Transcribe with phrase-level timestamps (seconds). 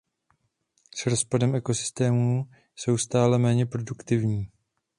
[0.95, 4.51] S rozpadem ekosystémů jsou stále méně produktivní.